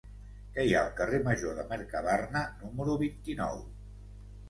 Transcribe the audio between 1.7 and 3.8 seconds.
Mercabarna número vint-i-nou?